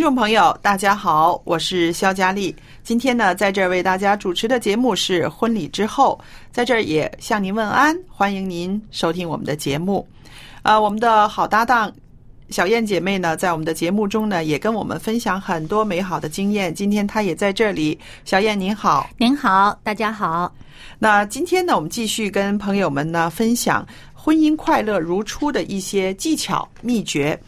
[0.00, 2.56] 听众朋友，大家好，我是肖佳丽。
[2.82, 6.18] 今天呢，在这儿为大家主持的节目是《婚礼之后》，
[6.50, 10.08] 在这儿也向您问安，欢迎您收听我们的节目。
[10.62, 11.92] 呃，我们的好搭档
[12.48, 16.74] 小燕姐妹呢，在我们的节目中呢，也跟我们分享很多美好的经验。
[16.74, 19.06] 今天她也在这里，小燕您好。
[19.18, 20.50] 您好，大家好。
[20.98, 27.38] 那今天呢，我们继续跟朋友们呢分享婚姻快乐如初的一些技巧秘诀。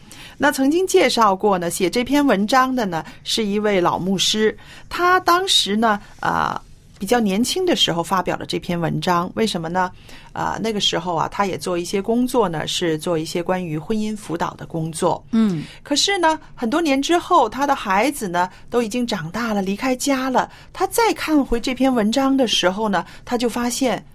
[0.43, 4.57] 那曾经介绍过呢，写这篇文章的呢是一位老牧师，
[4.89, 6.59] 他当时呢，呃。
[6.99, 9.91] 比较年轻的时候发表了这篇文章，为什么呢？
[10.31, 15.21] 啊、那个时候啊，他也做一些工作呢，是做一些关于婚姻辅导的工作。
[15.31, 20.49] 嗯，可是呢，很多年之后，他的孩子呢都已经长大了，离开家了。
[20.71, 24.05] 他再看回这篇文章的时候呢，他就发现，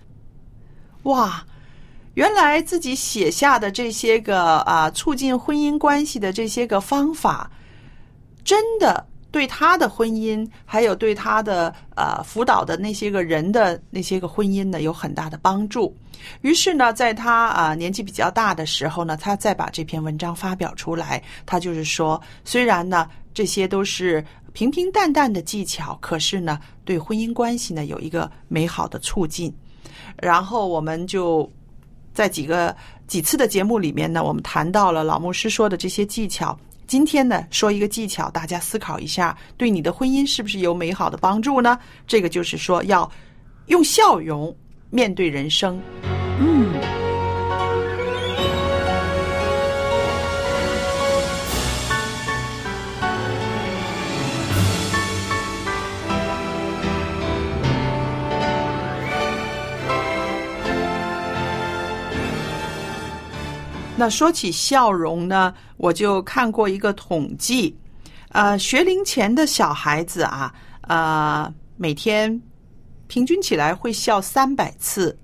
[1.03, 1.45] 哇，
[2.19, 7.49] 原来自己写下的这些个啊促进婚姻关系的这些个方法，
[8.43, 15.97] 真的对他的婚姻，还有对他的呃辅导的那些个人的那些个婚姻呢，有很大的帮助。
[16.41, 21.23] 于是呢，在他啊、年纪比较大的时候呢，他再把这篇文章发表出来。
[21.47, 29.55] 他就是说，虽然呢这些都是平平淡淡的技巧，可是呢对婚姻关系呢有一个美好的促进。
[30.21, 31.49] 然后我们就
[32.19, 32.75] 在几个
[33.07, 36.59] 几次的节目里面呢，我们谈到了老牧师说的这些技巧。
[36.85, 41.79] 今天呢，说一个技巧，大家思考一下，对你的婚姻是不是有美好的帮助呢？
[42.09, 43.09] 这个就是说，要
[43.67, 44.53] 用笑容
[44.91, 45.81] 面对人生。
[46.41, 46.75] 嗯，
[63.99, 67.77] 那说起笑容呢，我就看过一个统计，
[68.29, 72.41] 呃，学龄前的小孩子啊，呃，每天
[73.09, 75.19] 平均起来会笑三百次。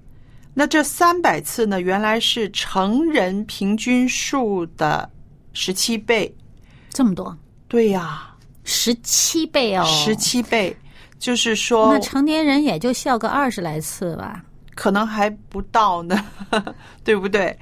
[0.53, 5.09] 那这三百次呢，原来是成人平均数的
[5.53, 6.35] 十七倍。
[6.91, 7.37] 这么多，
[7.69, 10.17] 对呀、十七倍哦，十。
[10.17, 10.77] 七倍，
[11.19, 14.43] 就是说那成年人也就笑个二十来次吧。
[14.75, 16.25] 可能还不到呢，
[17.05, 17.57] 对不对？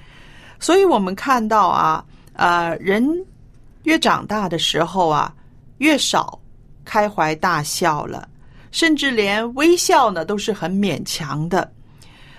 [0.62, 3.04] 所以我们看到啊，呃，人
[3.82, 5.34] 越长大的时候啊，
[5.78, 6.38] 越少
[6.84, 8.28] 开怀大笑了，
[8.70, 11.68] 甚至连微笑呢都是很勉强的。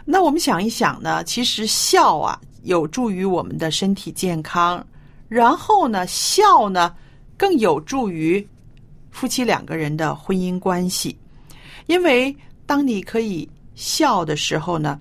[0.05, 4.81] 那我们想一想呢，其实笑啊有助于我们的身体健康，
[5.27, 6.95] 然后呢，笑呢
[7.35, 8.47] 更有助于
[9.11, 11.17] 夫妻两个人的婚姻关系，
[11.87, 12.33] 因为
[12.65, 14.97] 当你可以笑的时候呢，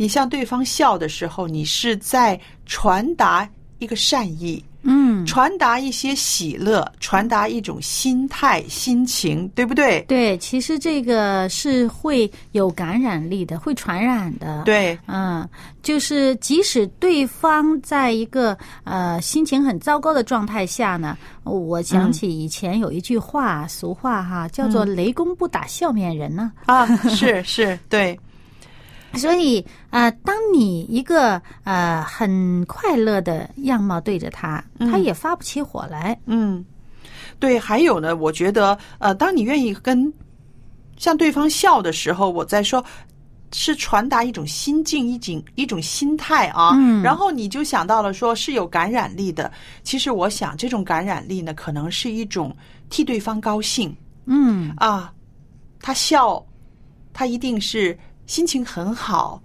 [0.00, 3.46] 你向对方笑的时候，你是在传达
[3.80, 10.00] 一个善意，嗯，传达一些喜乐，传达一种心态、心情，对不对？
[10.08, 14.62] 对，其实这个是会有感染力的，会传染的。。
[14.64, 15.46] 对，嗯，
[15.82, 21.14] 就是即使对方在一个呃心情很糟糕的状态下呢，
[21.44, 26.52] 我想起以前有一句话，俗话哈，叫做“雷公不打笑面人”呢。
[26.64, 28.18] 啊，是是，对，
[29.14, 36.18] 所以呃，当你一个呃很快乐的样貌对着他，他也发不起火来。
[36.26, 36.64] 嗯
[37.38, 40.12] 对，还有呢，我觉得呃，当你愿意跟
[40.96, 42.84] 向对方笑的时候，我在说。
[43.52, 49.50] 是传达一种心境，一种一种心态啊，嗯然后你就想到了说是有感染力的。
[49.82, 52.56] 其实我想，这种感染力呢，可能是一种
[52.90, 53.92] 替对方高兴
[54.26, 55.12] 嗯啊，
[55.80, 56.40] 他笑，
[57.12, 57.98] 他一定是
[58.30, 59.42] 心情很好，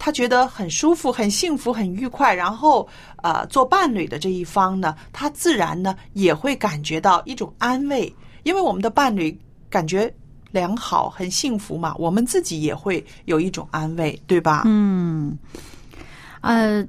[0.00, 2.34] 他觉得很舒服、很幸福、很愉快。
[2.34, 2.88] 然后，
[3.22, 8.12] 呃，做伴侣的这一方呢，他自然呢也会感觉到一种安慰，
[8.42, 9.38] 因为我们的伴侣
[9.70, 10.12] 感觉
[10.50, 14.64] 良好、很幸福嘛，我们自己也会有一种安慰，对吧？
[14.66, 15.38] 嗯，
[16.40, 16.84] 呃，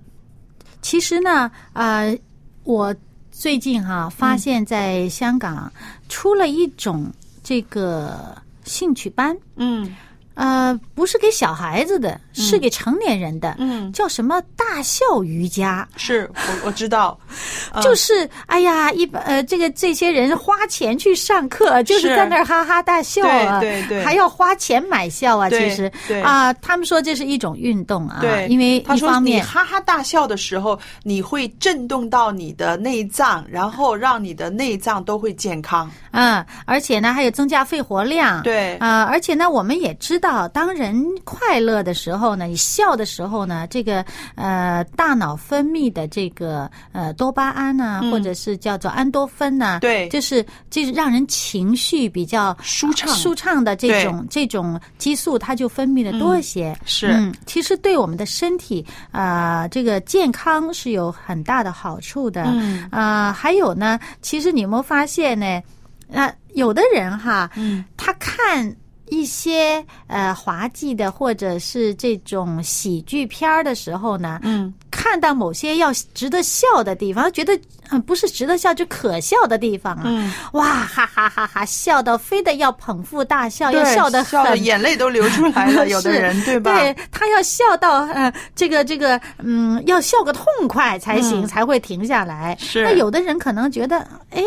[0.81, 2.17] 其实呢，呃，
[2.63, 2.95] 我
[3.29, 5.71] 最近哈、发现，在香港
[6.09, 7.05] 出了一种
[7.43, 9.95] 这个兴趣班，嗯
[10.37, 15.87] 呃，不是给小孩子的，是给成年人的，嗯，叫什么大笑瑜伽。
[15.95, 17.17] 是我我知道，
[17.73, 25.49] 嗯就是，哎呀，一般呃，这个这些人花钱去上课，就是是在那儿哈哈大笑啊，对对对 还要花钱买笑啊。
[25.49, 35.89] 其实对啊，他们说这是一种运动啊，对，因为他说你一方面哈哈大笑的时候，你会震动到你的内脏，然后让你的内脏都会健康。
[36.11, 38.41] 嗯，而且呢，还有增加肺活量。
[38.43, 44.03] 对啊、而且呢，我们也知道，当人快乐的时候呢，你笑的时候呢，这个
[44.35, 56.77] 呃大脑分泌的这个呃多巴胺呢、或者是叫做安多芬呢、嗯对就是就是让人情绪比较舒畅舒畅的这种这种激素，它就分泌的多一些。
[56.85, 62.43] 是嗯，其实对我们的身体啊、呃这个健康是有很大的好处的。
[62.47, 65.61] 嗯啊、还有呢，其实你有没有发现呢？
[66.09, 68.73] 那，有的人哈，嗯，他看
[69.09, 86.73] 一些呃滑稽的或者是这种喜剧片儿的时候呢，嗯，看到某些要值得笑的地方，觉得嗯、呃不是值得笑，就可笑的地方啊，嗯，哇哈哈哈哈，笑到非得要捧腹大笑，要笑得笑的很眼泪都流出来了， 有的人对吧？
[86.79, 92.57] 对他要笑到呃，这个这个，嗯，要笑个痛快才行，嗯才会停下来。
[92.59, 93.99] 是那有的人可能觉得，
[94.31, 94.43] 哎，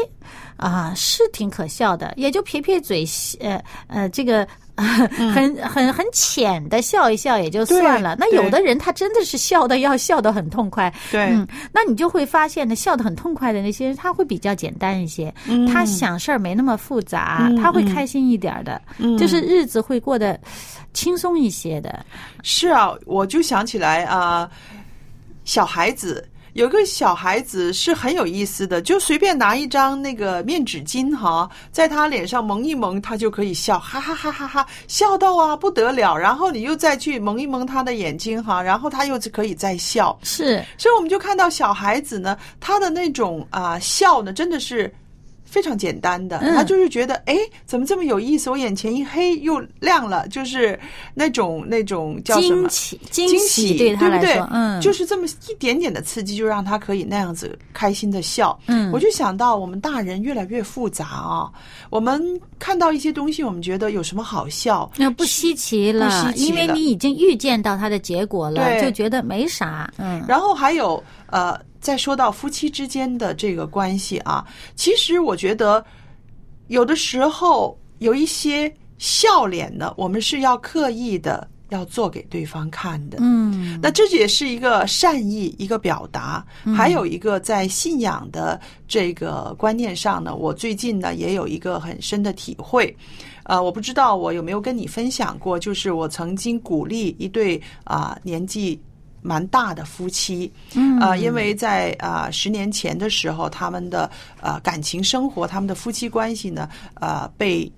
[0.57, 3.07] 啊，是挺可笑的，也就撇撇嘴，
[3.39, 4.45] 呃呃，这个。
[4.81, 11.27] 很很很浅的笑一笑也就算了，那有的人他真的是笑的要笑的很痛快，对。
[11.31, 15.67] 嗯，那你就会发现呢，笑的很痛快的那些人，他会比较简单一些，嗯。
[15.67, 17.95] 他想事儿没那么复杂，嗯他会嗯。
[17.95, 19.17] 开心一点的，嗯。
[19.19, 20.39] 就是日子会过得
[20.93, 22.05] 轻松一些的。
[22.43, 24.51] 是啊，我就想起来啊、
[25.45, 26.27] 小孩子。
[26.55, 36.17] 有个小孩子是很有意思的，就随便拿一张那个面纸巾哈，在他脸上蒙一蒙，他就可以笑，哈哈哈哈哈，笑到啊不得了。
[36.17, 40.19] 然后你又再去蒙一蒙他的眼睛哈，然后他又可以再笑。
[40.23, 44.93] 是，所以我们就看到小孩子呢，他的那种啊、笑呢，真的是
[45.51, 47.37] 非常简单的，嗯他就是觉得哎，
[47.67, 48.49] 怎么这么有意思？
[48.49, 50.79] 我眼前一黑又亮了，就是
[51.13, 54.49] 那种那种叫什么惊喜，惊惊喜对他不对来说，？
[54.53, 58.59] 嗯，就是这么一点点的刺激，就让他可以那样子开心的笑。
[58.69, 61.51] 嗯我就想到我们大人越来越复杂啊，
[61.91, 62.23] 我们
[62.59, 64.91] 看到一些东西，我们觉得有什么好笑？
[64.97, 69.93] 那不稀奇了，因为你已经预见到它的结果了，就觉得没啥。
[69.99, 74.47] 嗯，然后还有呃，再说到夫妻之间的这个关系啊，
[74.77, 75.85] 其实我觉得
[76.69, 83.19] 有的时候有一些笑脸呢，我们是要刻意的要做给对方看的。
[83.21, 86.45] 嗯，那这也是一个善意，一个表达，
[86.77, 92.95] 还有一个在信仰的这个观念上呢，我最近呢也有一个很深的体会。
[93.45, 98.81] 呃，我不知道我有没有跟你分享过，就是我曾经鼓励一对啊、年纪
[99.23, 104.11] 蛮大的夫妻，嗯啊，因为在啊十年前的时候，他们的
[104.41, 107.71] 呃感情生活，他们的夫妻关系呢，呃被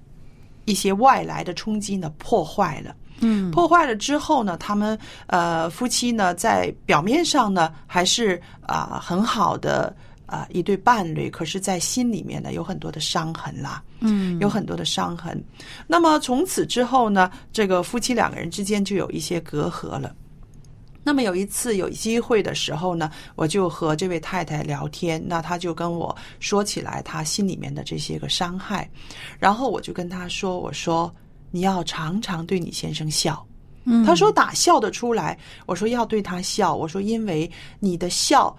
[0.64, 2.94] 一些外来的冲击呢破坏了。
[3.25, 9.94] 嗯破坏了之后呢，他们呃夫妻呢在表面上呢还是啊、很好的
[10.26, 13.82] 啊、一对伴侣，可是，在心里面呢有很多的伤痕啦。
[14.00, 15.40] 嗯，有很多的伤痕。
[15.87, 20.12] 那么从此之后呢，这个夫妻两个人之间就有一些隔阂了。
[21.04, 28.88] 那么有一次有机会的时候呢，我就和这位太太聊天，那她就跟我说起来她心里面的这些个伤害，
[29.38, 31.12] 然后我就跟她说：“我说
[31.50, 33.44] 你要常常对你先生笑。”
[33.85, 38.56] 嗯她说打笑得出来，我说要对他笑，我说因为你的笑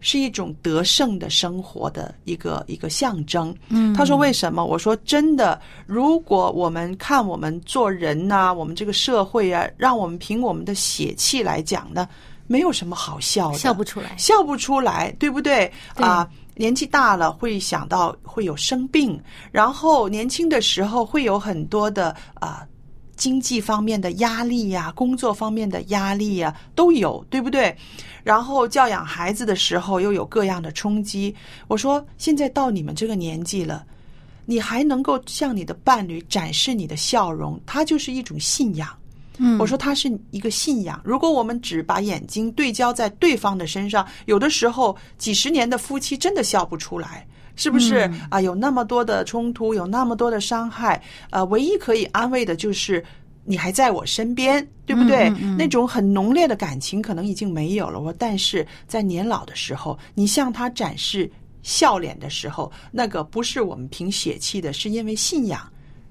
[0.00, 3.54] 是一种得胜的生活的一个一个象征。
[3.68, 4.64] 嗯他说为什么？
[4.64, 12.08] 我说真的，如果我们看我们做人呐、我们这个社会啊，让我们凭我们的血气来讲呢，
[12.46, 14.16] 没有什么好笑的，笑不出来。
[14.16, 15.70] 笑不出来，对不对？
[15.94, 22.66] 啊，年纪大了会想到会有生病，然后年轻的时候会有很多的啊、
[23.20, 27.76] 经济方面的压力呀、工作方面的压力呀都有，对不对？
[28.24, 31.34] 然后教养孩子的时候又有各样的冲击。
[31.68, 33.84] 我说，现在到你们这个年纪了，
[34.46, 38.88] 你还能够向你的伴侣展示你的笑容，它就是一种信仰。
[39.36, 40.98] 嗯我说它是一个信仰。
[41.04, 47.26] 如果我们只把眼睛对焦在对方的身上，有的时候几十年的夫妻真的笑不出来。
[47.60, 48.40] 是不是嗯啊？
[48.40, 51.00] 有那么多的冲突，有那么多的伤害，
[51.30, 53.04] 呃，唯一可以安慰的就是
[53.44, 55.28] 你还在我身边，对不对？
[55.28, 58.00] 嗯嗯嗯那种很浓烈的感情可能已经没有了。
[58.00, 61.30] 我但是在年老的时候，你向他展示
[61.62, 65.60] 笑脸的时候，那个不是我们凭血气的，是因为信仰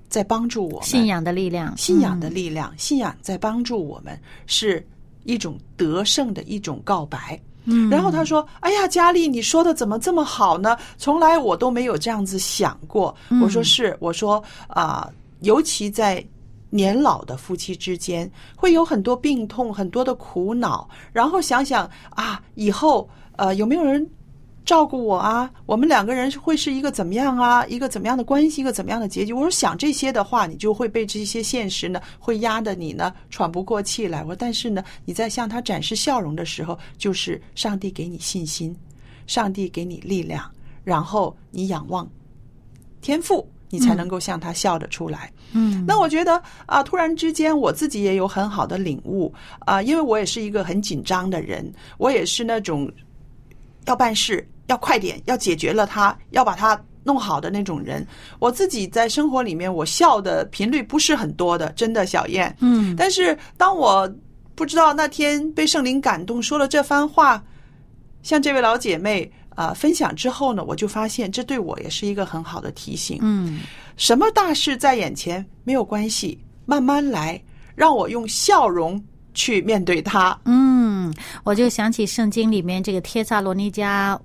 [0.07, 0.83] 在帮助我们。
[0.83, 4.85] 信仰的力量，信仰的力量，信仰在帮助我们，是
[5.23, 7.39] 一种得胜的一种告白。
[7.65, 10.77] 嗯，然后他说：“哎呀，佳丽，你说的怎么这么好呢？
[10.97, 13.15] 从来我都没有这样子想过。
[13.29, 15.09] 嗯我说是，我说啊、
[15.41, 16.23] 尤其在
[16.69, 20.89] 年老的夫妻之间，会有很多病痛，很多的苦恼。
[21.11, 24.07] 然后想想啊，以后呃有没有人
[24.69, 25.49] 照顾我啊？
[25.65, 27.65] 我们两个人会是一个怎么样啊？
[27.65, 28.61] 一个怎么样的关系？
[28.61, 29.33] 一个怎么样的结局？
[29.33, 34.21] 我说想这些的话，你就会被这些现实呢，会压得你呢喘不过气来。
[34.21, 38.75] 我说但是呢，你在向他展示笑容的时候，就是上帝给你信心，
[39.25, 40.47] 上帝给你力量，
[40.83, 42.07] 然后你仰望
[43.01, 45.33] 天赋，你才能够向他笑得出来。
[45.53, 52.88] 嗯，那我觉得啊，突然之间我自己也有很好的领悟啊，因为我也是一个很紧张的人，我也是那种
[53.85, 58.05] 要办事要快点，要解决了它，要把它弄好的那种人。
[58.39, 62.55] 我自己在生活里面，我笑的频率不是很多的，真的，小燕。
[62.61, 64.09] 嗯但是当我
[64.55, 67.43] 不知道那天被圣灵感动说了这番话，
[68.23, 73.17] 向这位老姐妹啊、分享之后呢，我就发现这对我也是一个很好的提醒。
[73.21, 73.59] 嗯
[73.97, 77.41] 什么大事在眼前没有关系，慢慢来，
[77.75, 79.01] 让我用笑容
[79.33, 80.39] 去面对它。
[80.45, 84.17] 嗯，我就想起圣经里面这个帖撒罗尼迦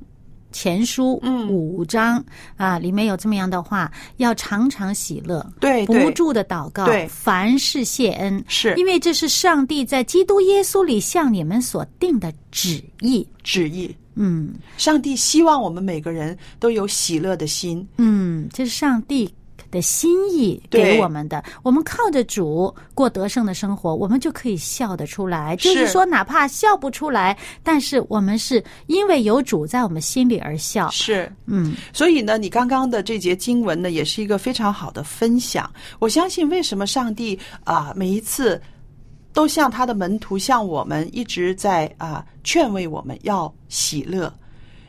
[0.55, 2.25] 前书嗯五章
[2.57, 13.29] 啊，里面有这么样的话：要常常喜乐，对对不住的祷告，对凡事谢恩，是因为这是上帝在基督耶稣里向你们所定的旨意。
[13.43, 13.95] 旨意。
[14.17, 19.29] 嗯上帝希望我们每个人都有喜乐的心，嗯，这是上帝。
[19.75, 25.57] 的心意给我们的，我们靠着主过得胜的生活，我们就可以笑得出来。
[25.57, 30.89] 就是是说，哪怕笑不出来，但是我们是因为有主在我们心里而笑。
[30.91, 31.31] 是。
[31.47, 35.69] 嗯所以呢，你刚刚的这节经文呢，也是一个非常好的分享。
[35.99, 38.61] 我相信，为什么上帝啊、每一次
[39.33, 44.33] 都像他的门徒，像我们一直在啊、劝慰我们要喜乐，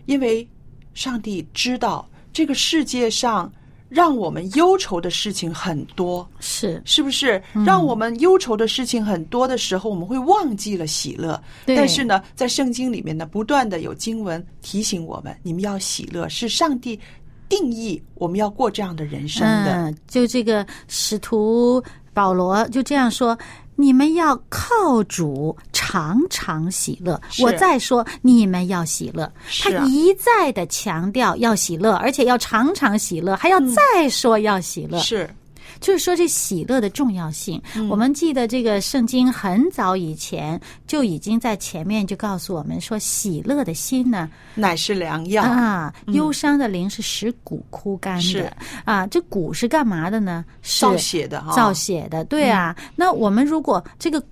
[0.06, 0.48] 因为
[0.94, 3.52] 上帝知道这个世界上
[3.88, 7.42] 让我们忧愁的事情很多，是是不是？
[7.66, 11.42] 让我们忧愁的事情很多的时候，我们会忘记了喜乐。
[11.66, 17.00] 但是呢，在圣经里面呢，不断的有经文提醒我们，你们要喜乐，是上帝
[17.48, 19.74] 定义我们要过这样的人生的。
[19.74, 23.38] 嗯，就这个使徒保罗就这样说。
[23.76, 27.20] 你们要靠主常常喜乐。
[27.40, 29.32] 我再说，你们要喜乐。
[29.62, 35.00] 他一再的强调要喜乐，而且要常常喜乐，还要再说要喜乐。
[35.00, 35.30] 是
[35.80, 37.62] 就是说这喜乐的重要性。
[37.90, 45.44] 我们记得这个圣经很早以前就已经在前面就告诉我们说，喜乐的心呢，乃是良药。
[45.44, 49.08] 啊，忧伤的灵是使骨枯干是的啊。
[49.08, 50.44] 这骨是干嘛的呢？
[50.62, 52.76] 是造血的哈造血的，对啊。
[52.96, 54.24] 那我们如果这个。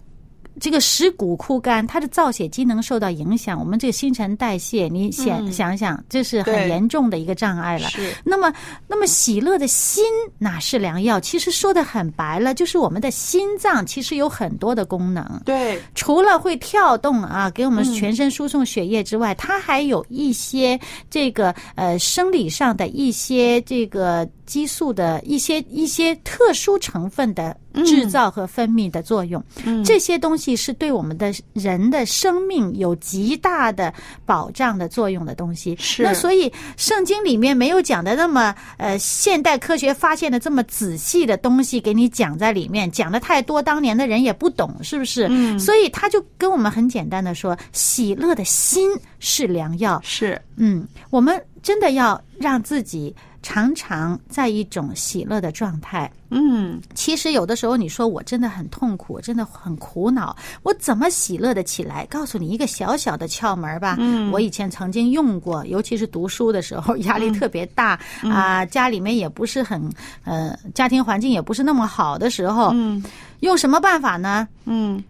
[0.59, 7.87] 这个食骨枯干，它的造血机能受到影响，我们这个新陈代谢，你想、想想，这是很严重的一个障碍了。
[7.89, 8.53] 是那么，
[8.87, 10.03] 那么喜乐的心
[10.37, 11.19] 哪是良药？
[11.19, 15.41] 其实说的很白了，就是我们的心脏其实有很多的功能。
[15.45, 20.79] 对，除了会跳动啊，给我们全身输送血液之外，它还有一些
[21.09, 27.55] 这个呃生理上的一些这个激素的一些一些特殊成分的
[27.85, 29.43] 制造和分泌的作用。
[29.65, 33.93] 嗯这些东西是对我们的人的生命有极大的
[34.25, 35.75] 保障的作用的东西。
[35.79, 45.27] 是那所以圣经里面没有讲的那么呃现代科学发现的这么仔细的东西给你讲在里面，讲的太多，当年的人也不懂，是不是？
[45.29, 50.01] 嗯所以他就跟我们很简单的说，喜乐的心是良药。
[50.03, 56.11] 是嗯，我们真的要让自己常常在一种喜乐的状态。
[56.35, 62.07] 嗯其实有的时候你说我真的很痛苦，真的很苦恼，我怎么喜乐的起来？
[62.07, 63.97] 告诉你一个小小的窍门吧。
[63.99, 69.87] 嗯，我以前曾经用过，尤其是读书的时候，压力特别大啊、家里面也不是很
[70.23, 73.03] 呃，家庭环境也不是那么好的时候，嗯
[73.41, 74.47] 用什么办法呢？
[74.65, 75.03] 嗯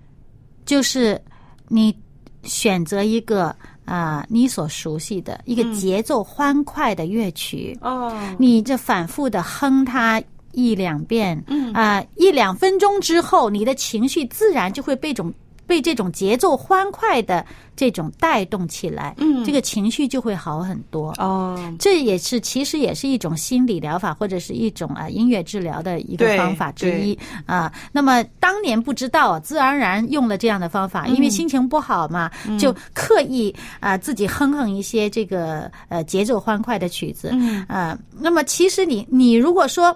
[0.66, 1.22] 就是
[1.70, 1.96] 你
[2.44, 8.18] 选择一个啊、你所熟悉的一个节奏欢快的乐曲，哦。
[8.38, 10.22] 你这反复的哼它
[10.52, 11.74] 一两遍，嗯。
[11.74, 15.34] 啊、一两分钟之后，你的情绪自然就会被种
[15.66, 21.14] 被这种节奏欢快的这种带动起来，嗯这个情绪就会好很多。
[21.18, 27.72] 哦这也是其实也是一种心理疗法或者是一种啊音乐治疗的一个方法之一啊。
[27.92, 32.30] 那么当年不知道，自然而然用了这样的方法，嗯因为心情不好嘛，
[32.60, 37.98] 就刻意啊自己哼哼一些这个呃节奏欢快的曲子嗯啊。
[38.12, 39.96] 那么其实你你如果说。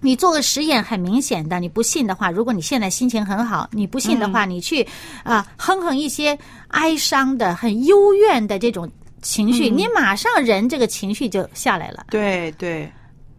[0.00, 4.86] 你做个实验，很明显的，你不信的话，如果你现在心情很好，你不信的话，你去
[5.24, 6.38] 啊、哼哼一些
[6.68, 8.88] 哀伤的、很幽怨的这种
[9.22, 12.88] 情绪，你马上人这个情绪就下来了对对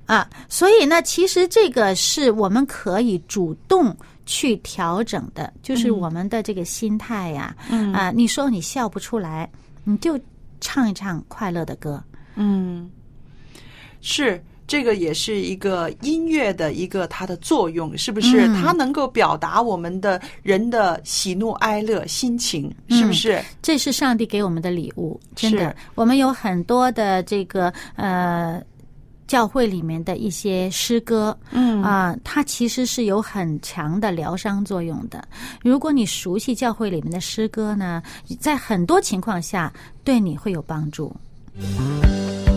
[0.06, 0.30] 啊。
[0.50, 8.12] 所以呢，其实这个是我们可以主动去调整的，就是我们的这个心态呀、嗯啊。
[8.12, 9.50] 你说你笑不出来，
[9.86, 10.20] 你就
[10.60, 12.04] 唱一唱快乐的歌。
[12.36, 12.92] 嗯
[14.02, 14.44] 是。
[14.70, 18.48] 这个也是一个音乐的一个它的作用，是不是？
[18.48, 23.44] 嗯它能够表达我们的人的喜怒哀乐心情，是不是？
[23.64, 25.76] 这是上帝给我们的礼物，真的。
[25.96, 28.62] 我们有很多的这个呃。
[29.30, 35.24] 教会里面的一些诗歌，嗯啊、它其实是有很强的疗伤作用的。
[35.62, 38.02] 如果你熟悉教会里面的诗歌呢，
[38.40, 39.72] 在很多情况下
[40.04, 41.16] 对你会有帮助。
[41.54, 42.49] 你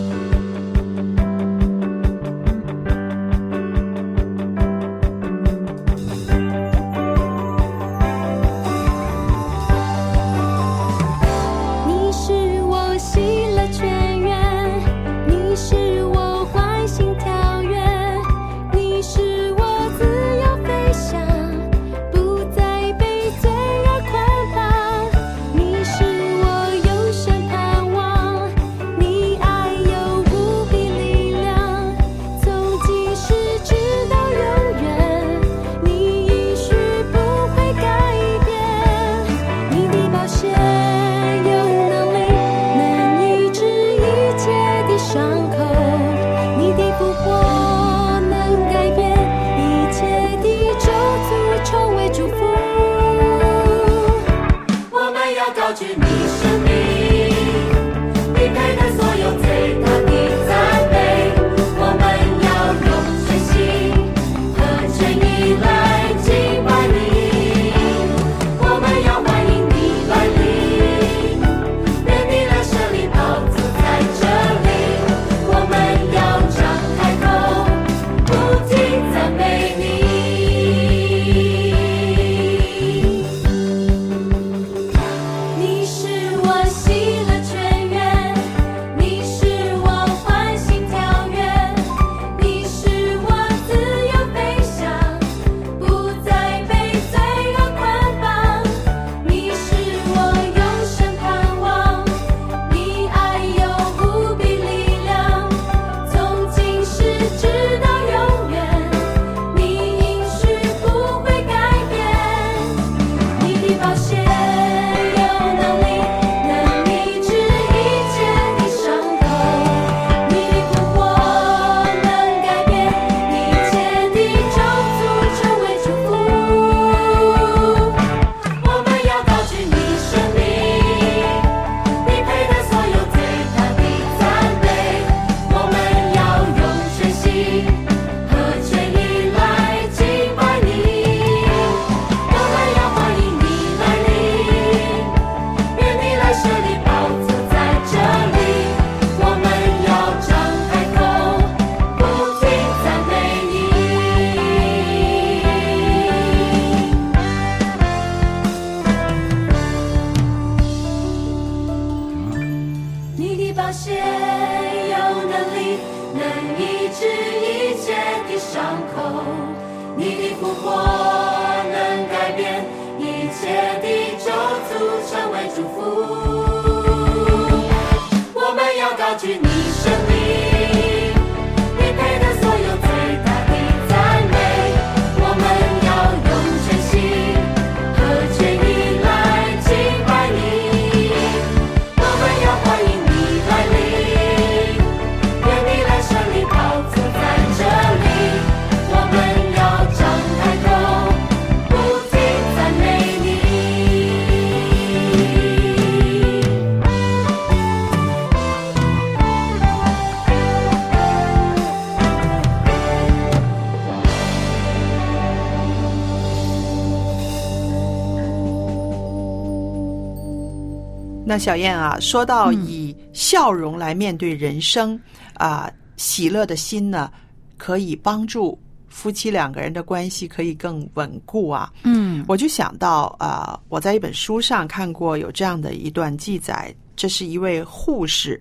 [221.33, 225.01] 那小燕啊，说到以笑容来面对人生，
[225.33, 227.11] 啊、喜乐的心呢，
[227.57, 231.73] 可以帮助夫妻两个人的关系可以更稳固啊。
[231.85, 232.23] 嗯。
[232.29, 238.39] 我就想到啊、我在一本书上看过有这样的一段记载，这是一位护士，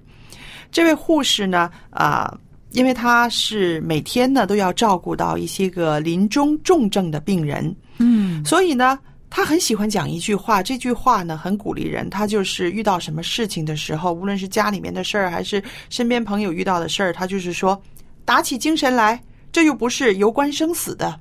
[0.70, 2.38] 这位护士呢，啊、
[2.72, 8.44] 因为她是每天呢都要照顾到一些个临终重症的病人，嗯。
[8.44, 9.00] 所以呢，
[9.34, 12.10] 他很喜欢讲一句话，这句话呢很鼓励人。
[12.10, 17.82] 他就是遇到什么事情的时候，无论是家里面的事儿，还是身边朋友遇到的事儿，他就是说，
[18.26, 21.18] 打起精神来，这又不是攸关生死的。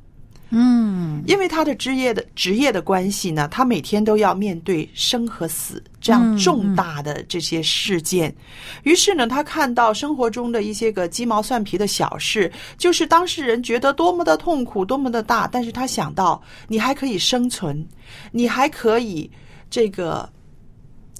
[0.51, 8.35] 嗯因为他的职业的职业的关系呢，他每天都要面对生和死这样重大的这些事件。
[8.83, 17.87] 于是呢，他看到生活中的一些个鸡毛蒜皮的小事，就是当事人觉得多么的痛苦，多么的大，但是他想到你还可以生存，
[18.33, 19.31] 你还可以
[19.69, 20.29] 这个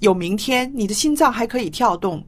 [0.01, 2.25] 有明天，你的心脏还可以跳动，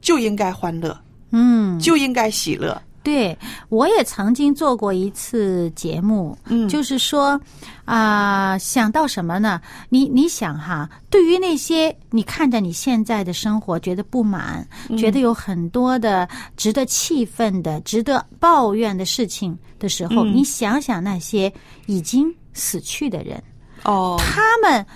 [0.00, 0.98] 就应该欢乐，
[1.32, 2.80] 嗯，就应该喜乐。
[3.02, 3.36] 对，
[3.70, 7.40] 我也曾经做过一次节目，嗯就是说
[7.86, 9.60] 啊、想到什么呢？
[9.88, 21.52] 你你想哈，对于那些你看着你现在的生活觉得不满，觉得有很多的值得气愤的、值得抱怨的事情的时候，嗯你想想那些
[21.86, 23.42] 已经死去的人，
[23.84, 24.86] 哦，他们。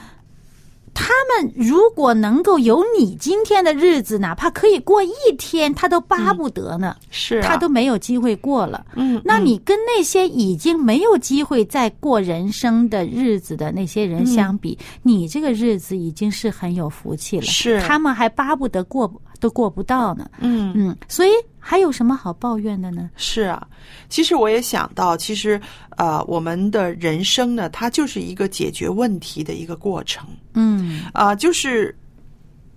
[0.94, 6.96] 他们如果能够有你今天的日子，哪怕可以过一天，他都巴不得呢。
[7.10, 8.86] 是、啊，他都没有机会过了。
[8.94, 17.44] 嗯，那你跟那些已经没有机会再过人生的日子的那些人相比，你这个日子已经是很有福气了。
[17.44, 19.12] 是他们还巴不得过
[19.44, 20.26] 都过不到呢。
[20.38, 23.10] 嗯嗯，所以还有什么好抱怨的呢？
[23.14, 23.68] 是啊，
[24.08, 25.60] 其实我也想到，其实
[25.98, 31.94] 呃，我们的人生呢，它就是一个解决问题的一个过程嗯啊、就是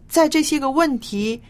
[0.09, 1.41] 在这些个问题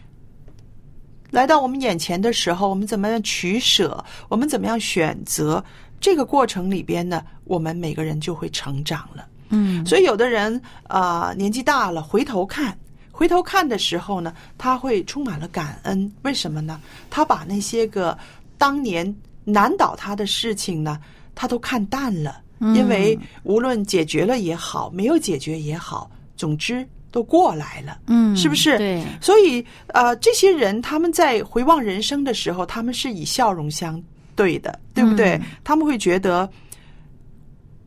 [1.32, 5.64] 来到我们眼前的时候，我们怎么样取舍，我们怎么样选择，
[6.00, 9.28] 这个过程里边呢，我们每个人就会成长了。
[9.50, 12.78] 嗯所以有的人啊、呃年纪大了，回头看，
[13.18, 16.12] 回头看的时候呢，他会充满了感恩。
[16.22, 16.80] 为什么呢？
[17.10, 18.16] 他把那些个
[18.60, 21.00] 当年难倒他的事情呢，
[21.34, 22.44] 他都看淡了。
[22.76, 28.00] 因为无论解决了也好，没有解决也好，总之都过来了。
[28.06, 28.78] 嗯，是不是？
[28.78, 34.00] 对，所以呃，这些人他们在回望人生的时候，他们是以笑容相
[34.36, 35.34] 对的，对不对？
[35.38, 36.48] 嗯他们会觉得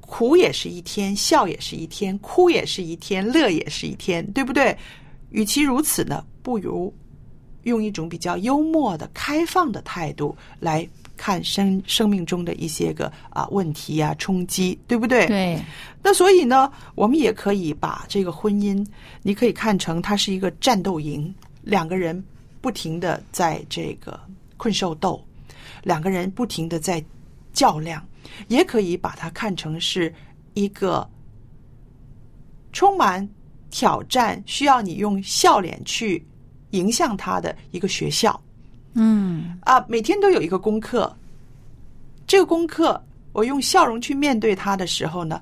[0.00, 4.76] 苦也是一天，笑也是一天，哭也是一天，乐也是一天，对不对？
[5.30, 6.92] 与其如此呢，不如
[7.64, 15.26] 用一种比较幽默的、开放的态度来看生生命中的一些个啊问题啊冲击，对不对？
[15.26, 15.62] 对，
[16.02, 18.86] 那所以呢，我们也可以把这个婚姻，
[19.22, 22.24] 你可以看成它是一个战斗营，两个人
[22.60, 24.18] 不停的在这个
[24.56, 25.22] 困兽斗，
[25.82, 27.04] 两个人不停的在
[27.52, 28.02] 较量，
[28.48, 30.12] 也可以把它看成是
[30.54, 31.06] 一个
[32.72, 33.28] 充满
[33.70, 36.24] 挑战，需要你用笑脸去
[36.70, 38.40] 迎向他的一个学校。
[38.94, 41.14] 嗯啊，每天都有一个功课。
[42.26, 43.00] 这个功课，
[43.32, 45.40] 我用笑容去面对它的时候呢，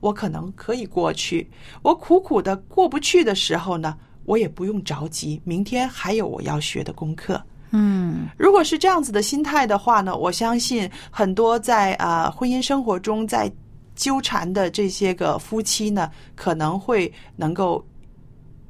[0.00, 1.50] 我可能可以过去。
[1.82, 7.42] 我苦苦的过不去的时候呢，我也不用着急，明天还有我要学的功课。
[7.76, 13.50] 嗯如果是这样子的心态的话呢，我相信很多在啊、婚姻生活中在
[13.94, 17.84] 纠缠的这些个夫妻呢，可能会能够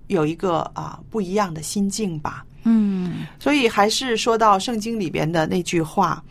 [0.09, 2.45] 有一个啊、不一样的心境吧。
[2.67, 6.25] 嗯所以还是说到圣经里边的那句话，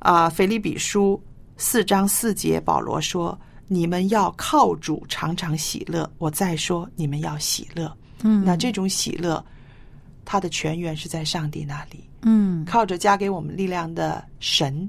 [0.00, 1.20] 啊，腓立比书
[1.56, 7.90] 四章四节，保罗说：“你们要靠主常常喜乐。”我再说，你们要喜乐。
[8.22, 9.42] 嗯，那这种喜乐，
[10.24, 14.88] 它的泉源是在上帝那里，嗯，靠着加给我们力量的神。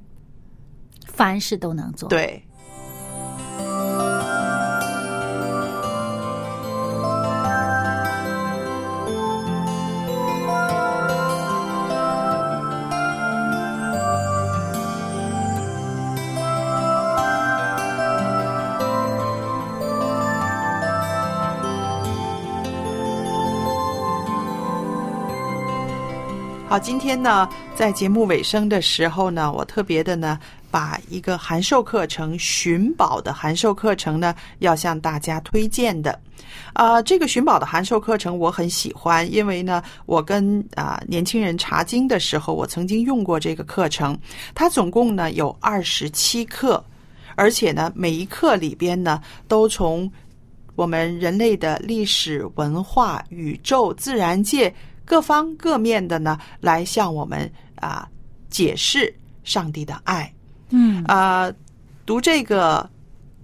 [1.05, 2.41] 凡事都能做。，对，
[26.79, 30.39] 今天呢，在节目尾声的时候呢，我特别的呢，
[30.71, 36.17] 把一个函授课程寻宝的函授课程呢，要向大家推荐的。
[36.73, 44.17] 啊、这个寻宝的函授课程我很喜欢，因为呢，我跟啊、年轻人查经的时候，我曾经用过这个课程。
[44.55, 46.83] 它总共呢有二十七课，
[47.35, 50.09] 而且呢，每一课里边呢，都从
[50.75, 54.73] 我们人类的历史文化、宇宙、自然界
[55.09, 58.07] 各方各面的呢，来向我们啊
[58.47, 59.11] 解释
[59.43, 60.31] 上帝的爱。
[60.69, 61.51] 嗯啊，
[62.05, 62.87] 读这个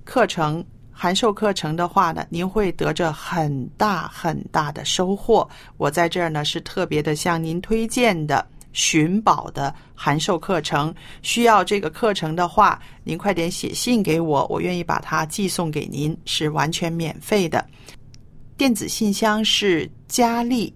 [0.04, 5.50] 课程函授课程的话呢，您会得着很大很大的收获。
[5.78, 10.94] 我在这儿呢是特别的向您推荐的寻宝的函授课程。
[11.24, 17.66] 需要这个课程的话，您快点写信给我，我愿意把它寄送给您，是完全免费的。
[18.56, 20.72] 电子信箱是佳丽，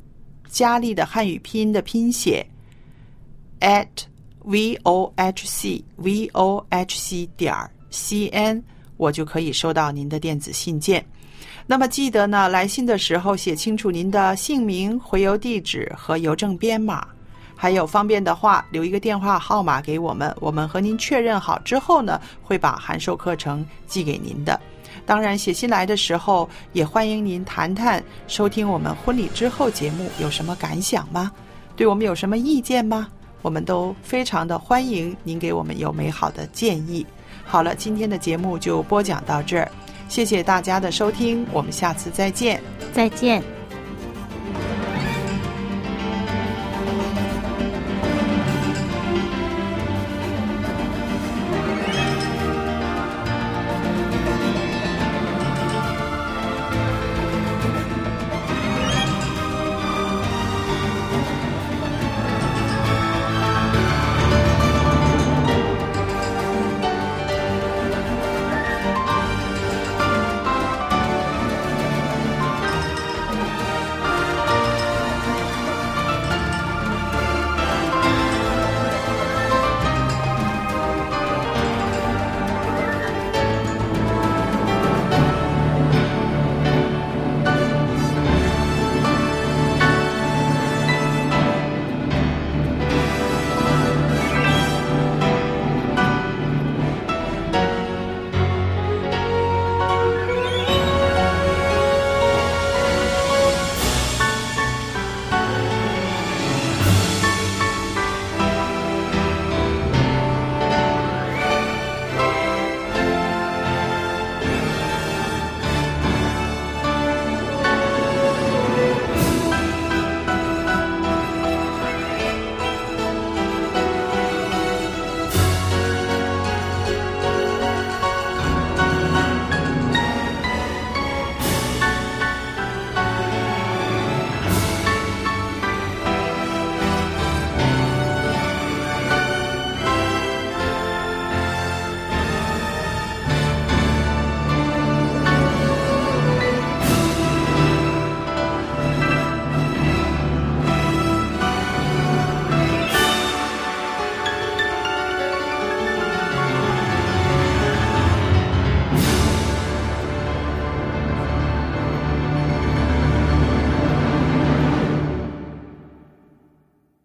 [0.50, 2.46] 佳丽的汉语拼音的拼写
[3.62, 3.88] at
[4.44, 7.56] v o h c v o h c 点
[7.92, 8.62] c n，
[8.98, 11.06] 我就可以收到您的电子信件。
[11.68, 17.08] 那么记得呢，来信的时候写清楚您的姓名、回邮地址和邮政编码，
[17.56, 24.60] 还有方便的话留一个电话号码给我们，我们和您确认好之后呢，会把函授课程寄给您的。
[25.10, 31.32] 当然，写信来的时候也欢迎您谈谈收听我们婚礼之后节目有什么感想吗？
[31.76, 33.08] 对我们有什么意见吗？
[33.41, 37.04] 我们都非常的欢迎您给我们有美好的建议。
[37.43, 39.67] 好了，今天的节目就播讲到这儿，
[40.08, 42.62] 谢谢大家的收听，我们下次再见。
[42.93, 43.41] 再见。